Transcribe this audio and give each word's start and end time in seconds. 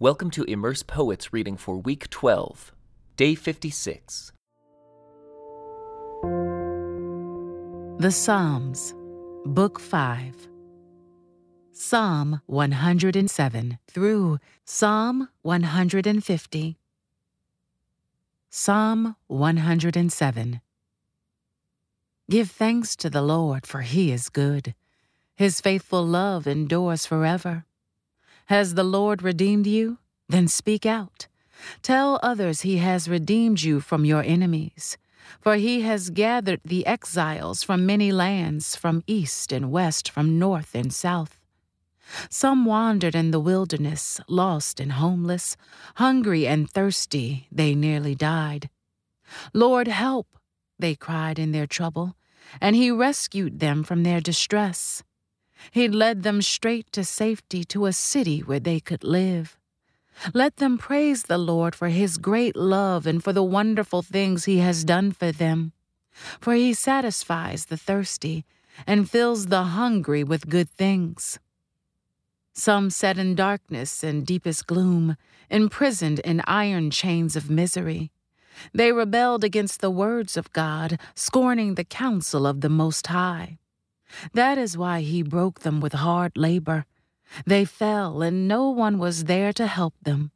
Welcome 0.00 0.30
to 0.30 0.44
Immerse 0.44 0.84
Poets 0.84 1.32
reading 1.32 1.56
for 1.56 1.76
week 1.76 2.08
12, 2.08 2.72
day 3.16 3.34
56. 3.34 4.30
The 7.98 8.12
Psalms, 8.12 8.94
Book 9.44 9.80
5. 9.80 10.48
Psalm 11.72 12.40
107 12.46 13.78
through 13.88 14.38
Psalm 14.64 15.28
150. 15.42 16.78
Psalm 18.50 19.16
107. 19.26 20.60
Give 22.30 22.48
thanks 22.48 22.94
to 22.94 23.10
the 23.10 23.22
Lord, 23.22 23.66
for 23.66 23.80
he 23.80 24.12
is 24.12 24.28
good. 24.28 24.76
His 25.34 25.60
faithful 25.60 26.06
love 26.06 26.46
endures 26.46 27.04
forever. 27.04 27.64
Has 28.48 28.72
the 28.72 28.84
Lord 28.84 29.22
redeemed 29.22 29.66
you? 29.66 29.98
Then 30.30 30.48
speak 30.48 30.86
out. 30.86 31.26
Tell 31.82 32.18
others 32.22 32.62
he 32.62 32.78
has 32.78 33.06
redeemed 33.06 33.60
you 33.62 33.78
from 33.80 34.06
your 34.06 34.22
enemies. 34.22 34.96
For 35.38 35.56
he 35.56 35.82
has 35.82 36.08
gathered 36.08 36.62
the 36.64 36.86
exiles 36.86 37.62
from 37.62 37.84
many 37.84 38.10
lands, 38.10 38.74
from 38.74 39.04
east 39.06 39.52
and 39.52 39.70
west, 39.70 40.10
from 40.10 40.38
north 40.38 40.74
and 40.74 40.94
south. 40.94 41.38
Some 42.30 42.64
wandered 42.64 43.14
in 43.14 43.32
the 43.32 43.40
wilderness, 43.40 44.18
lost 44.28 44.80
and 44.80 44.92
homeless, 44.92 45.58
hungry 45.96 46.46
and 46.46 46.70
thirsty, 46.70 47.48
they 47.52 47.74
nearly 47.74 48.14
died. 48.14 48.70
Lord, 49.52 49.88
help, 49.88 50.26
they 50.78 50.94
cried 50.94 51.38
in 51.38 51.52
their 51.52 51.66
trouble, 51.66 52.16
and 52.62 52.74
he 52.74 52.90
rescued 52.90 53.60
them 53.60 53.84
from 53.84 54.04
their 54.04 54.22
distress. 54.22 55.02
He 55.70 55.88
led 55.88 56.22
them 56.22 56.42
straight 56.42 56.90
to 56.92 57.04
safety 57.04 57.64
to 57.64 57.86
a 57.86 57.92
city 57.92 58.40
where 58.40 58.60
they 58.60 58.80
could 58.80 59.04
live. 59.04 59.56
Let 60.34 60.56
them 60.56 60.78
praise 60.78 61.24
the 61.24 61.38
Lord 61.38 61.74
for 61.74 61.88
his 61.88 62.18
great 62.18 62.56
love 62.56 63.06
and 63.06 63.22
for 63.22 63.32
the 63.32 63.42
wonderful 63.42 64.02
things 64.02 64.44
he 64.44 64.58
has 64.58 64.84
done 64.84 65.12
for 65.12 65.30
them. 65.30 65.72
For 66.40 66.54
he 66.54 66.74
satisfies 66.74 67.66
the 67.66 67.76
thirsty 67.76 68.44
and 68.86 69.08
fills 69.08 69.46
the 69.46 69.62
hungry 69.64 70.24
with 70.24 70.48
good 70.48 70.70
things. 70.70 71.38
Some 72.52 72.90
sat 72.90 73.18
in 73.18 73.36
darkness 73.36 74.02
and 74.02 74.26
deepest 74.26 74.66
gloom, 74.66 75.16
imprisoned 75.48 76.18
in 76.20 76.42
iron 76.46 76.90
chains 76.90 77.36
of 77.36 77.48
misery. 77.48 78.10
They 78.74 78.90
rebelled 78.90 79.44
against 79.44 79.80
the 79.80 79.90
words 79.90 80.36
of 80.36 80.52
God, 80.52 80.98
scorning 81.14 81.74
the 81.74 81.84
counsel 81.84 82.46
of 82.46 82.60
the 82.60 82.68
Most 82.68 83.06
High. 83.06 83.58
That 84.32 84.58
is 84.58 84.76
why 84.76 85.00
he 85.00 85.22
broke 85.22 85.60
them 85.60 85.80
with 85.80 85.92
hard 85.92 86.36
labor. 86.36 86.86
They 87.46 87.64
fell, 87.64 88.22
and 88.22 88.48
no 88.48 88.70
one 88.70 88.98
was 88.98 89.24
there 89.24 89.52
to 89.54 89.66
help 89.66 89.94
them. 90.02 90.30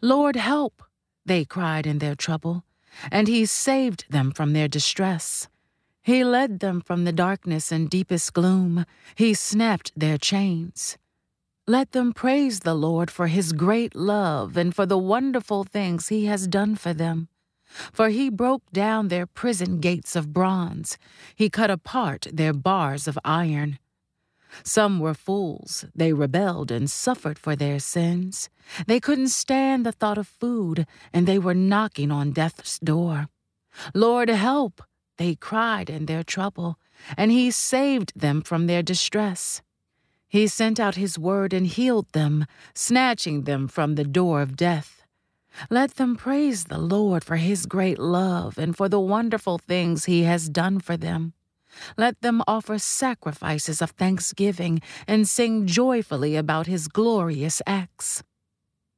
Lord, 0.00 0.36
help! 0.36 0.82
They 1.24 1.44
cried 1.44 1.86
in 1.86 1.98
their 1.98 2.14
trouble, 2.14 2.64
and 3.10 3.28
he 3.28 3.46
saved 3.46 4.06
them 4.10 4.32
from 4.32 4.52
their 4.52 4.68
distress. 4.68 5.48
He 6.02 6.24
led 6.24 6.60
them 6.60 6.80
from 6.80 7.04
the 7.04 7.12
darkness 7.12 7.70
and 7.70 7.88
deepest 7.88 8.32
gloom. 8.32 8.84
He 9.14 9.34
snapped 9.34 9.92
their 9.94 10.18
chains. 10.18 10.98
Let 11.66 11.92
them 11.92 12.12
praise 12.12 12.60
the 12.60 12.74
Lord 12.74 13.08
for 13.08 13.28
his 13.28 13.52
great 13.52 13.94
love 13.94 14.56
and 14.56 14.74
for 14.74 14.84
the 14.84 14.98
wonderful 14.98 15.62
things 15.62 16.08
he 16.08 16.26
has 16.26 16.48
done 16.48 16.74
for 16.74 16.92
them. 16.92 17.28
For 17.92 18.08
he 18.10 18.28
broke 18.28 18.70
down 18.72 19.08
their 19.08 19.26
prison 19.26 19.80
gates 19.80 20.14
of 20.14 20.32
bronze, 20.32 20.98
he 21.34 21.48
cut 21.48 21.70
apart 21.70 22.26
their 22.32 22.52
bars 22.52 23.08
of 23.08 23.18
iron. 23.24 23.78
Some 24.62 25.00
were 25.00 25.14
fools, 25.14 25.86
they 25.94 26.12
rebelled 26.12 26.70
and 26.70 26.90
suffered 26.90 27.38
for 27.38 27.56
their 27.56 27.78
sins. 27.78 28.50
They 28.86 29.00
couldn't 29.00 29.28
stand 29.28 29.86
the 29.86 29.92
thought 29.92 30.18
of 30.18 30.28
food, 30.28 30.86
and 31.12 31.26
they 31.26 31.38
were 31.38 31.54
knocking 31.54 32.10
on 32.10 32.32
death's 32.32 32.78
door. 32.78 33.28
Lord, 33.94 34.28
help! 34.28 34.82
They 35.16 35.34
cried 35.34 35.88
in 35.88 36.06
their 36.06 36.22
trouble, 36.22 36.78
and 37.16 37.30
he 37.30 37.50
saved 37.50 38.12
them 38.14 38.42
from 38.42 38.66
their 38.66 38.82
distress. 38.82 39.62
He 40.28 40.46
sent 40.46 40.80
out 40.80 40.96
his 40.96 41.18
word 41.18 41.52
and 41.52 41.66
healed 41.66 42.10
them, 42.12 42.46
snatching 42.74 43.42
them 43.42 43.68
from 43.68 43.94
the 43.94 44.04
door 44.04 44.42
of 44.42 44.56
death. 44.56 45.01
Let 45.70 45.96
them 45.96 46.16
praise 46.16 46.64
the 46.64 46.78
Lord 46.78 47.24
for 47.24 47.36
his 47.36 47.66
great 47.66 47.98
love 47.98 48.58
and 48.58 48.76
for 48.76 48.88
the 48.88 49.00
wonderful 49.00 49.58
things 49.58 50.04
he 50.04 50.22
has 50.22 50.48
done 50.48 50.80
for 50.80 50.96
them. 50.96 51.34
Let 51.96 52.20
them 52.20 52.42
offer 52.46 52.78
sacrifices 52.78 53.80
of 53.80 53.90
thanksgiving 53.90 54.80
and 55.06 55.28
sing 55.28 55.66
joyfully 55.66 56.36
about 56.36 56.66
his 56.66 56.88
glorious 56.88 57.62
acts. 57.66 58.22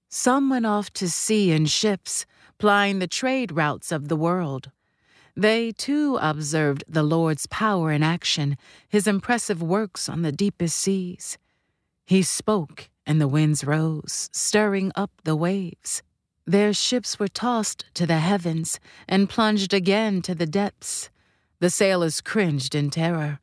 Some 0.08 0.50
went 0.50 0.66
off 0.66 0.92
to 0.94 1.08
sea 1.08 1.50
in 1.52 1.66
ships, 1.66 2.26
plying 2.58 2.98
the 2.98 3.06
trade 3.06 3.52
routes 3.52 3.90
of 3.90 4.08
the 4.08 4.16
world. 4.16 4.70
They 5.36 5.72
too 5.72 6.18
observed 6.20 6.84
the 6.88 7.02
Lord's 7.02 7.46
power 7.46 7.90
in 7.90 8.04
action, 8.04 8.56
his 8.88 9.08
impressive 9.08 9.60
works 9.60 10.08
on 10.08 10.22
the 10.22 10.30
deepest 10.30 10.78
seas. 10.78 11.36
He 12.06 12.22
spoke, 12.22 12.90
and 13.04 13.20
the 13.20 13.26
winds 13.26 13.64
rose, 13.64 14.30
stirring 14.32 14.92
up 14.94 15.10
the 15.24 15.34
waves. 15.34 16.02
Their 16.46 16.74
ships 16.74 17.18
were 17.18 17.28
tossed 17.28 17.86
to 17.94 18.06
the 18.06 18.18
heavens 18.18 18.78
and 19.08 19.30
plunged 19.30 19.72
again 19.72 20.20
to 20.22 20.34
the 20.34 20.46
depths. 20.46 21.08
The 21.58 21.70
sailors 21.70 22.20
cringed 22.20 22.74
in 22.74 22.90
terror. 22.90 23.40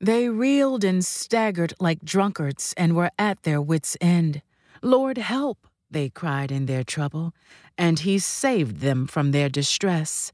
They 0.00 0.28
reeled 0.28 0.82
and 0.82 1.04
staggered 1.04 1.74
like 1.78 2.04
drunkards 2.04 2.74
and 2.76 2.96
were 2.96 3.10
at 3.18 3.42
their 3.44 3.60
wits' 3.60 3.96
end. 4.00 4.42
Lord, 4.82 5.18
help, 5.18 5.68
they 5.90 6.08
cried 6.08 6.50
in 6.50 6.66
their 6.66 6.82
trouble, 6.82 7.32
and 7.78 8.00
he 8.00 8.18
saved 8.18 8.80
them 8.80 9.06
from 9.06 9.30
their 9.30 9.48
distress. 9.48 10.32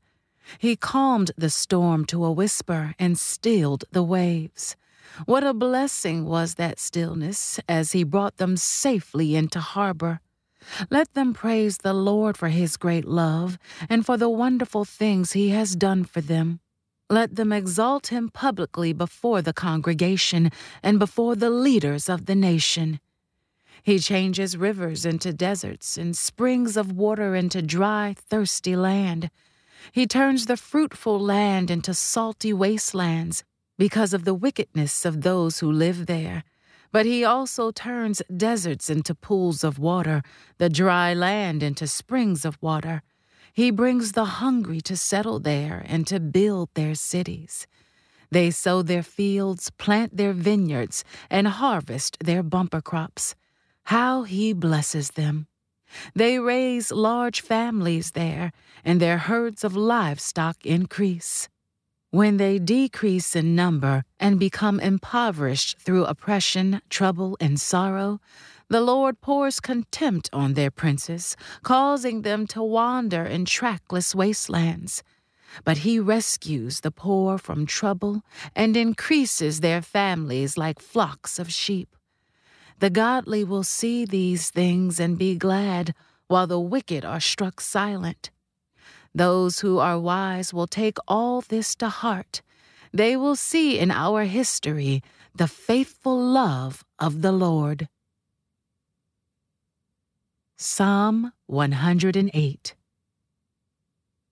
He 0.58 0.76
calmed 0.76 1.32
the 1.36 1.50
storm 1.50 2.06
to 2.06 2.24
a 2.24 2.32
whisper 2.32 2.94
and 2.98 3.18
stilled 3.18 3.84
the 3.90 4.02
waves. 4.02 4.76
What 5.26 5.44
a 5.44 5.52
blessing 5.52 6.24
was 6.24 6.54
that 6.54 6.80
stillness 6.80 7.60
as 7.68 7.92
he 7.92 8.04
brought 8.04 8.38
them 8.38 8.56
safely 8.56 9.36
into 9.36 9.60
harbor. 9.60 10.20
Let 10.90 11.14
them 11.14 11.32
praise 11.32 11.78
the 11.78 11.92
Lord 11.92 12.36
for 12.36 12.48
his 12.48 12.76
great 12.76 13.04
love 13.04 13.58
and 13.88 14.04
for 14.04 14.16
the 14.16 14.28
wonderful 14.28 14.84
things 14.84 15.32
he 15.32 15.50
has 15.50 15.76
done 15.76 16.04
for 16.04 16.20
them. 16.20 16.60
Let 17.08 17.34
them 17.34 17.52
exalt 17.52 18.08
him 18.08 18.28
publicly 18.28 18.92
before 18.92 19.42
the 19.42 19.52
congregation 19.52 20.50
and 20.82 20.98
before 20.98 21.34
the 21.34 21.50
leaders 21.50 22.08
of 22.08 22.26
the 22.26 22.36
nation. 22.36 23.00
He 23.82 23.98
changes 23.98 24.56
rivers 24.56 25.04
into 25.04 25.32
deserts 25.32 25.96
and 25.96 26.16
springs 26.16 26.76
of 26.76 26.92
water 26.92 27.34
into 27.34 27.62
dry, 27.62 28.14
thirsty 28.16 28.76
land. 28.76 29.30
He 29.92 30.06
turns 30.06 30.46
the 30.46 30.56
fruitful 30.56 31.18
land 31.18 31.70
into 31.70 31.94
salty 31.94 32.52
wastelands 32.52 33.42
because 33.78 34.12
of 34.12 34.24
the 34.24 34.34
wickedness 34.34 35.04
of 35.04 35.22
those 35.22 35.60
who 35.60 35.72
live 35.72 36.06
there. 36.06 36.44
But 36.92 37.06
he 37.06 37.24
also 37.24 37.70
turns 37.70 38.22
deserts 38.34 38.90
into 38.90 39.14
pools 39.14 39.62
of 39.62 39.78
water, 39.78 40.22
the 40.58 40.68
dry 40.68 41.14
land 41.14 41.62
into 41.62 41.86
springs 41.86 42.44
of 42.44 42.58
water. 42.60 43.02
He 43.52 43.70
brings 43.70 44.12
the 44.12 44.24
hungry 44.24 44.80
to 44.82 44.96
settle 44.96 45.38
there 45.38 45.84
and 45.86 46.06
to 46.06 46.18
build 46.18 46.70
their 46.74 46.94
cities. 46.94 47.66
They 48.30 48.50
sow 48.50 48.82
their 48.82 49.02
fields, 49.02 49.70
plant 49.70 50.16
their 50.16 50.32
vineyards, 50.32 51.04
and 51.28 51.46
harvest 51.48 52.16
their 52.24 52.42
bumper 52.42 52.80
crops. 52.80 53.34
How 53.84 54.22
he 54.22 54.52
blesses 54.52 55.10
them! 55.10 55.48
They 56.14 56.38
raise 56.38 56.92
large 56.92 57.40
families 57.40 58.12
there, 58.12 58.52
and 58.84 59.00
their 59.00 59.18
herds 59.18 59.64
of 59.64 59.76
livestock 59.76 60.64
increase. 60.64 61.49
When 62.12 62.38
they 62.38 62.58
decrease 62.58 63.36
in 63.36 63.54
number 63.54 64.02
and 64.18 64.40
become 64.40 64.80
impoverished 64.80 65.78
through 65.78 66.06
oppression, 66.06 66.82
trouble, 66.90 67.36
and 67.38 67.60
sorrow, 67.60 68.20
the 68.68 68.80
Lord 68.80 69.20
pours 69.20 69.60
contempt 69.60 70.28
on 70.32 70.54
their 70.54 70.72
princes, 70.72 71.36
causing 71.62 72.22
them 72.22 72.48
to 72.48 72.64
wander 72.64 73.22
in 73.22 73.44
trackless 73.44 74.12
wastelands. 74.12 75.04
But 75.62 75.78
he 75.78 76.00
rescues 76.00 76.80
the 76.80 76.90
poor 76.90 77.38
from 77.38 77.64
trouble 77.64 78.22
and 78.56 78.76
increases 78.76 79.60
their 79.60 79.80
families 79.80 80.58
like 80.58 80.80
flocks 80.80 81.38
of 81.38 81.52
sheep. 81.52 81.94
The 82.80 82.90
godly 82.90 83.44
will 83.44 83.64
see 83.64 84.04
these 84.04 84.50
things 84.50 84.98
and 84.98 85.16
be 85.16 85.36
glad, 85.36 85.94
while 86.26 86.48
the 86.48 86.58
wicked 86.58 87.04
are 87.04 87.20
struck 87.20 87.60
silent. 87.60 88.30
Those 89.14 89.60
who 89.60 89.78
are 89.78 89.98
wise 89.98 90.54
will 90.54 90.66
take 90.66 90.98
all 91.08 91.40
this 91.40 91.74
to 91.76 91.88
heart. 91.88 92.42
They 92.92 93.16
will 93.16 93.36
see 93.36 93.78
in 93.78 93.90
our 93.90 94.24
history 94.24 95.02
the 95.34 95.48
faithful 95.48 96.18
love 96.18 96.84
of 96.98 97.22
the 97.22 97.32
Lord. 97.32 97.88
Psalm 100.56 101.32
108 101.46 102.74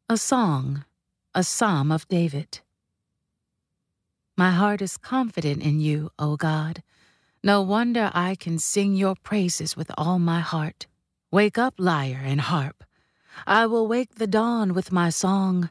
A 0.09 0.17
Song, 0.17 0.85
a 1.35 1.43
Psalm 1.43 1.91
of 1.91 2.07
David. 2.09 2.61
My 4.37 4.51
heart 4.51 4.83
is 4.83 4.97
confident 4.97 5.63
in 5.63 5.81
you, 5.81 6.11
O 6.19 6.37
God. 6.37 6.83
No 7.43 7.63
wonder 7.63 8.11
I 8.15 8.35
can 8.35 8.59
sing 8.59 8.95
your 8.95 9.17
praises 9.17 9.77
with 9.77 9.91
all 9.97 10.19
my 10.19 10.41
heart. 10.41 10.87
Wake 11.33 11.59
up, 11.59 11.75
lyre 11.79 12.23
and 12.25 12.41
harp. 12.41 12.85
I 13.47 13.67
will 13.67 13.87
wake 13.87 14.17
the 14.17 14.27
dawn 14.27 14.75
with 14.75 14.93
my 14.93 15.11
song. 15.11 15.71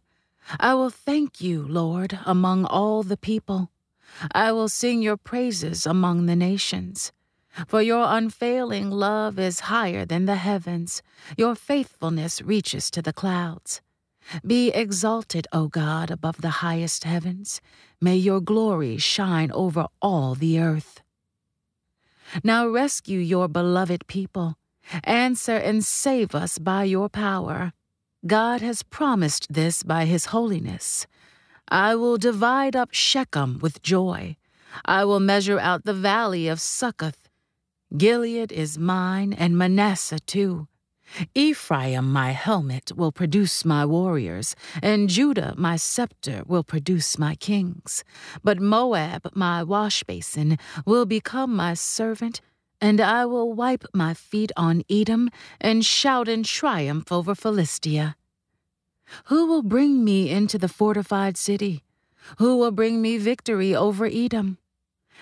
I 0.59 0.73
will 0.73 0.89
thank 0.89 1.41
you, 1.41 1.67
Lord, 1.67 2.19
among 2.25 2.65
all 2.65 3.03
the 3.03 3.17
people. 3.17 3.71
I 4.31 4.51
will 4.51 4.69
sing 4.69 5.01
your 5.01 5.17
praises 5.17 5.85
among 5.85 6.25
the 6.25 6.35
nations. 6.35 7.11
For 7.67 7.81
your 7.81 8.05
unfailing 8.07 8.91
love 8.91 9.39
is 9.39 9.61
higher 9.61 10.05
than 10.05 10.25
the 10.25 10.35
heavens, 10.35 11.01
your 11.37 11.55
faithfulness 11.55 12.41
reaches 12.41 12.91
to 12.91 13.01
the 13.01 13.13
clouds. 13.13 13.81
Be 14.45 14.69
exalted, 14.69 15.47
O 15.51 15.67
God, 15.67 16.11
above 16.11 16.41
the 16.41 16.61
highest 16.61 17.03
heavens. 17.03 17.61
May 17.99 18.17
your 18.17 18.41
glory 18.41 18.97
shine 18.97 19.51
over 19.51 19.87
all 20.01 20.35
the 20.35 20.59
earth. 20.59 21.01
Now 22.43 22.67
rescue 22.67 23.19
your 23.19 23.47
beloved 23.47 24.05
people. 24.07 24.57
Answer 25.03 25.55
and 25.55 25.83
save 25.83 26.33
us 26.35 26.57
by 26.57 26.83
your 26.83 27.09
power. 27.09 27.73
God 28.25 28.61
has 28.61 28.83
promised 28.83 29.47
this 29.49 29.83
by 29.83 30.05
his 30.05 30.27
holiness. 30.27 31.07
I 31.69 31.95
will 31.95 32.17
divide 32.17 32.75
up 32.75 32.93
Shechem 32.93 33.59
with 33.59 33.81
joy. 33.81 34.37
I 34.85 35.05
will 35.05 35.19
measure 35.19 35.59
out 35.59 35.85
the 35.85 35.93
valley 35.93 36.47
of 36.47 36.59
Succoth. 36.59 37.29
Gilead 37.95 38.51
is 38.51 38.77
mine, 38.77 39.33
and 39.33 39.57
Manasseh 39.57 40.19
too. 40.19 40.67
Ephraim, 41.33 42.11
my 42.11 42.31
helmet, 42.31 42.91
will 42.95 43.13
produce 43.13 43.63
my 43.63 43.85
warriors, 43.85 44.55
and 44.81 45.09
Judah, 45.09 45.53
my 45.57 45.77
scepter, 45.77 46.43
will 46.45 46.63
produce 46.63 47.17
my 47.17 47.35
kings. 47.35 48.03
But 48.43 48.59
Moab, 48.59 49.31
my 49.33 49.63
washbasin, 49.63 50.59
will 50.85 51.05
become 51.05 51.55
my 51.55 51.75
servant, 51.75 52.41
and 52.79 53.01
I 53.01 53.25
will 53.25 53.53
wipe 53.53 53.85
my 53.93 54.13
feet 54.13 54.51
on 54.55 54.83
Edom 54.89 55.29
and 55.59 55.85
shout 55.85 56.27
in 56.27 56.43
triumph 56.43 57.11
over 57.11 57.33
Philistia. 57.33 58.15
Who 59.25 59.47
will 59.47 59.63
bring 59.63 60.03
me 60.03 60.29
into 60.29 60.57
the 60.57 60.67
fortified 60.67 61.37
city? 61.37 61.83
Who 62.39 62.57
will 62.57 62.71
bring 62.71 63.01
me 63.01 63.17
victory 63.17 63.75
over 63.75 64.05
Edom? 64.05 64.57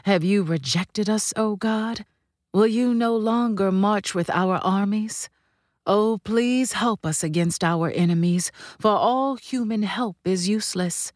Have 0.03 0.23
you 0.23 0.43
rejected 0.43 1.09
us, 1.09 1.33
O 1.37 1.55
God? 1.55 2.05
Will 2.53 2.67
you 2.67 2.93
no 2.93 3.15
longer 3.15 3.71
march 3.71 4.15
with 4.15 4.29
our 4.29 4.57
armies? 4.57 5.29
Oh, 5.85 6.19
please 6.23 6.73
help 6.73 7.05
us 7.05 7.23
against 7.23 7.63
our 7.63 7.91
enemies, 7.91 8.51
for 8.79 8.91
all 8.91 9.35
human 9.35 9.83
help 9.83 10.17
is 10.25 10.49
useless. 10.49 11.13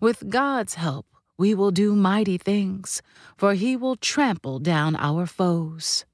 With 0.00 0.28
God's 0.28 0.74
help, 0.74 1.06
we 1.42 1.56
will 1.56 1.72
do 1.72 1.96
mighty 1.96 2.38
things, 2.38 3.02
for 3.36 3.54
he 3.54 3.76
will 3.76 3.96
trample 3.96 4.60
down 4.60 4.94
our 4.94 5.26
foes. 5.26 6.04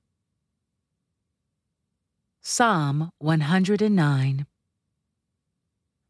Psalm 2.41 3.13
109 3.19 4.47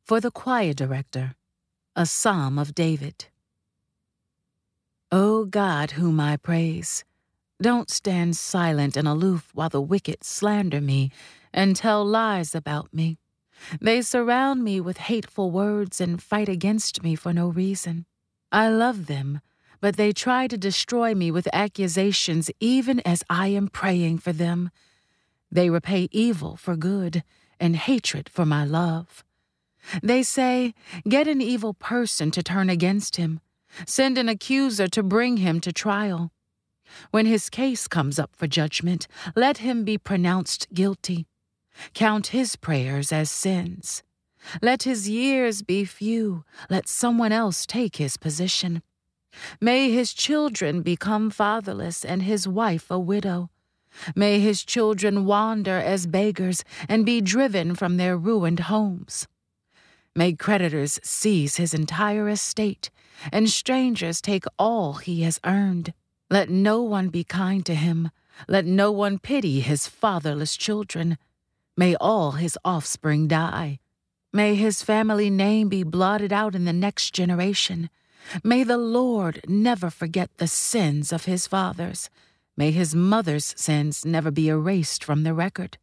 For 0.05 0.21
the 0.21 0.31
Choir 0.31 0.73
Director, 0.73 1.35
a 1.97 2.07
Psalm 2.07 2.61
of 2.61 2.77
David. 2.77 3.27
O 5.11 5.47
God, 5.47 5.91
whom 5.99 6.21
I 6.21 6.37
praise, 6.37 7.05
don't 7.61 7.91
stand 7.91 8.37
silent 8.37 8.97
and 8.97 9.09
aloof 9.09 9.51
while 9.53 9.69
the 9.69 9.81
wicked 9.81 10.23
slander 10.23 10.81
me 10.81 11.11
and 11.53 11.75
tell 11.75 12.05
lies 12.05 12.55
about 12.55 12.95
me. 12.95 13.19
They 13.81 14.01
surround 14.01 14.63
me 14.63 14.81
with 14.81 15.09
hateful 15.11 15.51
words 15.51 16.01
and 16.01 16.23
fight 16.23 16.49
against 16.49 17.03
me 17.03 17.17
for 17.17 17.33
no 17.33 17.49
reason. 17.49 18.07
I 18.51 18.69
love 18.69 19.07
them, 19.07 19.41
but 19.81 19.97
they 19.97 20.13
try 20.13 20.47
to 20.47 20.57
destroy 20.57 21.15
me 21.15 21.31
with 21.31 21.49
accusations 21.53 22.51
even 22.61 23.01
as 23.01 23.23
I 23.29 23.49
am 23.49 23.69
praying 23.69 24.19
for 24.19 24.33
them. 24.33 24.71
They 25.51 25.71
repay 25.71 26.09
evil 26.13 26.57
for 26.57 26.77
good 26.77 27.23
and 27.61 27.77
hatred 27.77 28.29
for 28.29 28.45
my 28.45 28.65
love. 28.65 29.25
They 30.03 30.23
say, 30.23 30.75
Get 31.09 31.29
an 31.29 31.41
evil 31.41 31.75
person 31.75 32.31
to 32.33 32.43
turn 32.43 32.69
against 32.69 33.17
him. 33.17 33.41
Send 33.87 34.19
an 34.19 34.29
accuser 34.29 34.89
to 34.89 35.03
bring 35.03 35.39
him 35.39 35.61
to 35.61 35.73
trial. 35.73 36.33
When 37.11 37.27
his 37.27 37.51
case 37.51 37.87
comes 37.87 38.19
up 38.19 38.35
for 38.35 38.47
judgment, 38.47 39.07
let 39.37 39.59
him 39.59 39.85
be 39.85 39.99
pronounced 39.99 40.69
guilty. 40.73 41.27
Count 41.95 42.29
his 42.29 42.57
prayers 42.57 43.13
as 43.13 43.31
sins. 43.31 44.03
Let 44.63 44.85
his 44.85 45.09
years 45.09 45.63
be 45.63 45.85
few. 45.85 46.45
Let 46.71 46.89
someone 46.89 47.33
else 47.33 47.67
take 47.67 47.97
his 47.97 48.17
position. 48.17 48.83
May 49.61 49.91
his 49.91 50.13
children 50.15 50.83
become 50.83 51.31
fatherless 51.31 52.05
and 52.05 52.23
his 52.23 52.49
wife 52.49 52.91
a 52.91 52.99
widow. 52.99 53.51
May 54.15 54.41
his 54.41 54.65
children 54.65 55.25
wander 55.25 55.79
as 55.79 56.07
beggars 56.07 56.65
and 56.89 57.05
be 57.05 57.21
driven 57.21 57.75
from 57.75 57.97
their 57.97 58.17
ruined 58.17 58.61
homes. 58.61 59.27
May 60.15 60.33
creditors 60.33 60.99
seize 61.03 61.57
his 61.57 61.75
entire 61.75 62.29
estate 62.29 62.91
and 63.33 63.49
strangers 63.49 64.21
take 64.21 64.45
all 64.59 64.95
he 64.95 65.23
has 65.23 65.41
earned. 65.45 65.93
Let 66.31 66.51
no 66.51 66.83
one 66.83 67.09
be 67.09 67.25
kind 67.25 67.65
to 67.67 67.75
him. 67.75 68.11
Let 68.47 68.65
no 68.65 68.93
one 68.93 69.19
pity 69.19 69.61
his 69.61 69.89
fatherless 69.89 70.57
children. 70.57 71.19
May 71.77 71.95
all 71.97 72.33
his 72.33 72.59
offspring 72.65 73.29
die. 73.29 73.81
May 74.33 74.57
his 74.57 74.83
family 74.83 75.31
name 75.31 75.69
be 75.69 75.83
blotted 75.83 76.33
out 76.33 76.55
in 76.55 76.67
the 76.67 76.73
next 76.73 77.15
generation. 77.15 77.89
May 78.45 78.63
the 78.63 78.77
Lord 78.77 79.41
never 79.49 79.89
forget 79.89 80.31
the 80.37 80.47
sins 80.47 81.13
of 81.13 81.25
his 81.25 81.47
fathers. 81.47 82.11
May 82.57 82.71
his 82.71 82.95
mother's 82.95 83.55
sins 83.57 84.05
never 84.05 84.31
be 84.31 84.49
erased 84.49 85.03
from 85.03 85.23
the 85.23 85.33
record. 85.33 85.79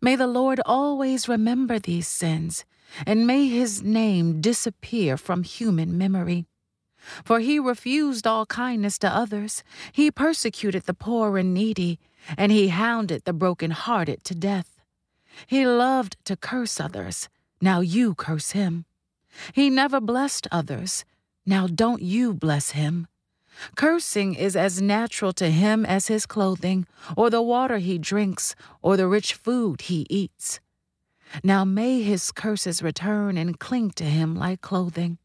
May 0.00 0.16
the 0.16 0.26
Lord 0.26 0.60
always 0.64 1.28
remember 1.28 1.78
these 1.78 2.08
sins, 2.08 2.64
and 3.06 3.26
may 3.26 3.46
his 3.46 3.82
name 3.82 4.40
disappear 4.40 5.18
from 5.18 5.42
human 5.42 5.98
memory. 5.98 6.46
For 7.24 7.40
he 7.40 7.58
refused 7.58 8.26
all 8.26 8.46
kindness 8.46 8.98
to 9.00 9.08
others, 9.08 9.62
he 9.92 10.10
persecuted 10.10 10.84
the 10.84 10.94
poor 10.94 11.36
and 11.36 11.52
needy, 11.52 11.98
and 12.38 12.50
he 12.50 12.68
hounded 12.68 13.24
the 13.24 13.34
broken-hearted 13.34 14.24
to 14.24 14.34
death. 14.34 14.80
He 15.46 15.66
loved 15.66 16.16
to 16.24 16.36
curse 16.36 16.80
others. 16.80 17.28
Now 17.60 17.80
you 17.80 18.14
curse 18.14 18.50
him. 18.50 18.84
He 19.52 19.70
never 19.70 20.00
blessed 20.00 20.46
others. 20.50 21.04
Now 21.44 21.66
don't 21.66 22.02
you 22.02 22.34
bless 22.34 22.70
him. 22.70 23.06
Cursing 23.74 24.34
is 24.34 24.54
as 24.56 24.82
natural 24.82 25.32
to 25.34 25.50
him 25.50 25.86
as 25.86 26.08
his 26.08 26.26
clothing, 26.26 26.86
or 27.16 27.30
the 27.30 27.40
water 27.40 27.78
he 27.78 27.98
drinks, 27.98 28.54
or 28.82 28.96
the 28.96 29.08
rich 29.08 29.32
food 29.34 29.82
he 29.82 30.06
eats. 30.10 30.60
Now 31.42 31.64
may 31.64 32.02
his 32.02 32.32
curses 32.32 32.82
return 32.82 33.36
and 33.36 33.58
cling 33.58 33.92
to 33.92 34.04
him 34.04 34.34
like 34.34 34.60
clothing. 34.60 35.18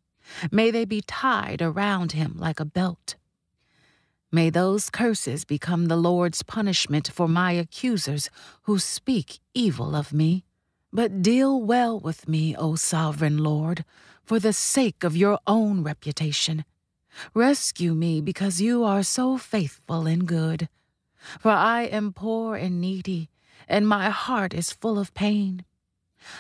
May 0.52 0.72
they 0.72 0.86
be 0.86 1.02
tied 1.02 1.62
around 1.62 2.14
him 2.14 2.36
like 2.38 2.60
a 2.60 2.66
belt. 2.66 3.16
May 4.32 4.50
those 4.50 4.90
curses 4.90 5.44
become 5.44 5.88
the 5.88 5.98
Lord's 5.98 6.42
punishment 6.42 7.10
for 7.12 7.28
my 7.28 7.52
accusers 7.52 8.30
who 8.64 8.80
speak 8.80 9.40
evil 9.54 9.94
of 9.94 10.14
me. 10.14 10.46
But 10.94 11.22
deal 11.22 11.62
well 11.62 12.00
with 12.00 12.28
me, 12.28 12.56
O 12.56 12.76
sovereign 12.76 13.38
Lord, 13.38 13.86
for 14.24 14.40
the 14.40 14.52
sake 14.54 15.04
of 15.04 15.16
your 15.16 15.40
own 15.48 15.84
reputation. 15.84 16.66
Rescue 17.34 17.94
me 17.94 18.20
because 18.20 18.62
you 18.62 18.84
are 18.84 19.04
so 19.04 19.38
faithful 19.38 20.06
and 20.06 20.28
good. 20.28 20.68
For 21.40 21.52
I 21.52 21.84
am 21.84 22.14
poor 22.14 22.56
and 22.56 22.82
needy, 22.82 23.30
and 23.70 23.88
my 23.88 24.10
heart 24.10 24.54
is 24.54 24.72
full 24.72 25.00
of 25.00 25.14
pain. 25.14 25.64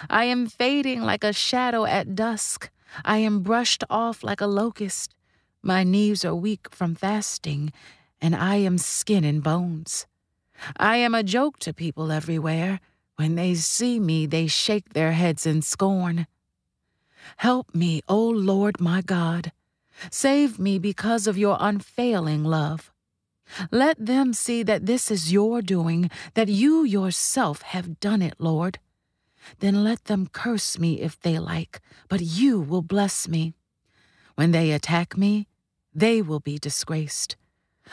I 0.09 0.25
am 0.25 0.47
fading 0.47 1.01
like 1.01 1.23
a 1.23 1.33
shadow 1.33 1.85
at 1.85 2.15
dusk. 2.15 2.69
I 3.05 3.17
am 3.17 3.41
brushed 3.41 3.83
off 3.89 4.23
like 4.23 4.41
a 4.41 4.47
locust. 4.47 5.15
My 5.61 5.83
knees 5.83 6.25
are 6.25 6.35
weak 6.35 6.73
from 6.73 6.95
fasting, 6.95 7.71
and 8.19 8.35
I 8.35 8.55
am 8.57 8.77
skin 8.77 9.23
and 9.23 9.41
bones. 9.41 10.07
I 10.77 10.97
am 10.97 11.15
a 11.15 11.23
joke 11.23 11.57
to 11.59 11.73
people 11.73 12.11
everywhere. 12.11 12.79
When 13.15 13.35
they 13.35 13.55
see 13.55 13.99
me, 13.99 14.25
they 14.25 14.47
shake 14.47 14.93
their 14.93 15.11
heads 15.11 15.45
in 15.45 15.61
scorn. 15.61 16.27
Help 17.37 17.73
me, 17.75 18.01
O 18.07 18.27
Lord 18.27 18.79
my 18.79 19.01
God. 19.01 19.51
Save 20.09 20.57
me 20.57 20.79
because 20.79 21.27
of 21.27 21.37
your 21.37 21.57
unfailing 21.59 22.43
love. 22.43 22.91
Let 23.69 24.03
them 24.03 24.33
see 24.33 24.63
that 24.63 24.85
this 24.85 25.11
is 25.11 25.31
your 25.31 25.61
doing, 25.61 26.09
that 26.33 26.47
you 26.47 26.83
yourself 26.83 27.61
have 27.61 27.99
done 27.99 28.21
it, 28.21 28.35
Lord. 28.39 28.79
Then 29.59 29.83
let 29.83 30.05
them 30.05 30.27
curse 30.31 30.79
me 30.79 31.01
if 31.01 31.19
they 31.19 31.37
like, 31.37 31.81
but 32.07 32.21
you 32.21 32.59
will 32.59 32.81
bless 32.81 33.27
me. 33.27 33.53
When 34.35 34.51
they 34.51 34.71
attack 34.71 35.17
me, 35.17 35.47
they 35.93 36.21
will 36.21 36.39
be 36.39 36.57
disgraced. 36.57 37.35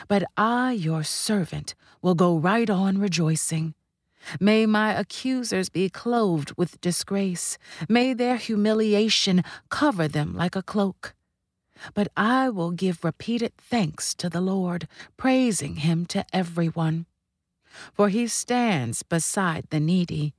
But 0.07 0.23
I, 0.37 0.71
your 0.71 1.03
servant, 1.03 1.75
will 2.01 2.15
go 2.15 2.37
right 2.37 2.69
on 2.69 2.97
rejoicing. 2.97 3.73
May 4.39 4.65
my 4.65 4.93
accusers 4.93 5.69
be 5.69 5.89
clothed 5.89 6.53
with 6.57 6.81
disgrace. 6.81 7.57
May 7.87 8.13
their 8.13 8.37
humiliation 8.37 9.43
cover 9.69 10.07
them 10.07 10.35
like 10.35 10.55
a 10.55 10.63
cloak. 10.63 11.13
But 11.93 12.09
I 12.17 12.49
will 12.49 12.71
give 12.71 13.03
repeated 13.03 13.53
thanks 13.57 14.13
to 14.15 14.29
the 14.29 14.41
Lord, 14.41 14.87
praising 15.17 15.77
him 15.77 16.05
to 16.07 16.25
everyone. 16.33 17.05
for 17.93 18.09
he 18.09 18.27
stands 18.27 19.03
beside 19.03 19.65
the 19.69 19.79
needy, 19.79 20.33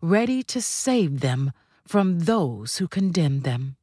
ready 0.00 0.42
to 0.42 0.60
save 0.60 1.20
them 1.20 1.52
from 1.86 2.20
those 2.20 2.78
who 2.78 2.88
condemn 2.88 3.40
them. 3.40 3.76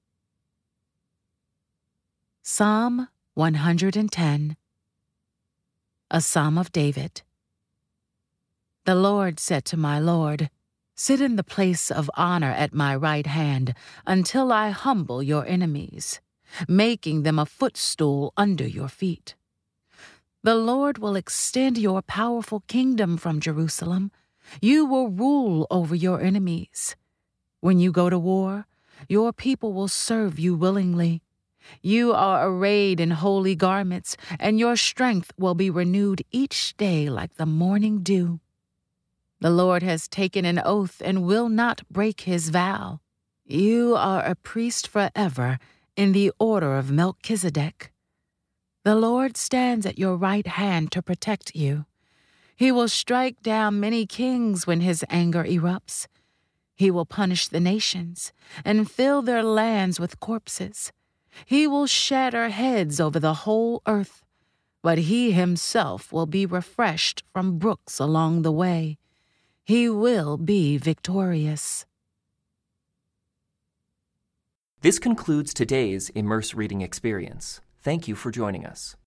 Psalm 2.42 3.08
110 3.36 4.58
A 6.12 6.22
Psalm 6.22 6.58
of 6.58 6.72
David. 6.72 7.22
The 8.86 8.96
Lord 8.96 9.40
said 9.40 9.66
to 9.66 9.78
my 9.78 10.00
Lord, 10.00 10.50
Sit 10.96 11.22
in 11.22 11.36
the 11.36 11.44
place 11.44 11.92
of 11.92 12.10
honor 12.16 12.52
at 12.52 12.74
my 12.74 12.96
right 12.96 13.26
hand 13.26 13.74
until 14.06 14.52
I 14.52 14.72
humble 14.72 15.24
your 15.24 15.46
enemies, 15.46 16.20
making 16.68 17.24
them 17.24 17.40
a 17.40 17.46
footstool 17.46 18.34
under 18.36 18.68
your 18.68 18.88
feet. 18.88 19.36
The 20.44 20.56
Lord 20.56 20.98
will 20.98 21.16
extend 21.16 21.78
your 21.78 22.02
powerful 22.02 22.64
kingdom 22.68 23.18
from 23.18 23.40
Jerusalem. 23.40 24.12
You 24.62 24.86
will 24.86 25.10
rule 25.10 25.68
over 25.70 25.96
your 25.96 26.22
enemies. 26.22 26.96
When 27.60 27.80
you 27.80 27.92
go 27.92 28.10
to 28.10 28.18
war, 28.18 28.66
your 29.08 29.34
people 29.34 29.74
will 29.74 29.88
serve 29.88 30.40
you 30.40 30.56
willingly. 30.56 31.22
You 31.82 32.14
are 32.14 32.48
arrayed 32.48 33.00
in 33.00 33.12
holy 33.12 33.56
garments, 33.56 34.18
and 34.40 34.60
your 34.60 34.76
strength 34.76 35.32
will 35.38 35.56
be 35.56 35.70
renewed 35.70 36.24
each 36.32 36.76
day 36.78 37.10
like 37.10 37.36
the 37.36 37.46
morning 37.46 38.02
dew. 38.02 38.40
The 39.42 39.50
Lord 39.50 39.84
has 39.84 40.10
taken 40.10 40.44
an 40.44 40.62
oath 40.64 41.02
and 41.04 41.24
will 41.24 41.48
not 41.48 41.82
break 41.90 42.22
his 42.22 42.50
vow. 42.50 43.00
You 43.46 43.96
are 43.96 44.22
a 44.22 44.36
priest 44.36 44.88
forever 44.88 45.60
in 45.96 46.12
the 46.12 46.32
order 46.40 46.76
of 46.76 46.92
Melchizedek. 46.92 47.92
The 48.84 48.96
Lord 48.96 49.38
stands 49.38 49.86
at 49.86 49.98
your 49.98 50.18
right 50.18 50.46
hand 50.46 50.92
to 50.92 51.02
protect 51.02 51.56
you. 51.56 51.86
He 52.56 52.72
will 52.72 52.90
strike 52.90 53.42
down 53.42 53.80
many 53.80 54.06
kings 54.06 54.68
when 54.68 54.82
his 54.82 55.06
anger 55.10 55.46
erupts. 55.46 56.08
He 56.76 56.92
will 56.92 57.06
punish 57.06 57.48
the 57.48 57.62
nations 57.62 58.34
and 58.66 58.92
fill 58.92 59.22
their 59.22 59.44
lands 59.44 60.00
with 60.00 60.20
corpses. 60.20 60.92
He 61.46 61.66
will 61.66 61.88
shatter 61.88 62.50
heads 62.50 63.00
over 63.00 63.20
the 63.20 63.46
whole 63.46 63.82
earth, 63.88 64.22
but 64.82 64.98
he 64.98 65.32
himself 65.32 66.12
will 66.12 66.26
be 66.26 66.46
refreshed 66.46 67.24
from 67.32 67.58
brooks 67.58 68.00
along 68.00 68.42
the 68.42 68.52
way. 68.52 68.99
He 69.70 69.88
will 69.88 70.38
be 70.38 70.80
victorious. 70.80 71.86
This 74.82 74.98
concludes 74.98 75.54
today's 75.54 76.10
Immerse 76.16 76.56
Reading 76.56 76.82
Experience. 76.82 77.62
Thank 77.84 78.08
you 78.08 78.16
for 78.16 78.32
joining 78.32 78.66
us. 78.66 78.96